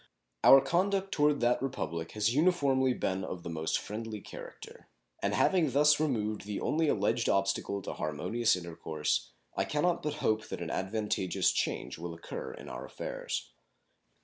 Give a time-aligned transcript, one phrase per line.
[0.43, 4.87] Our conduct toward that Republic has been uniformly of the most friendly character,
[5.21, 10.15] and having thus removed the only alleged obstacle to harmonious intercourse, I can not but
[10.15, 13.51] hope that an advantageous change will occur in our affairs.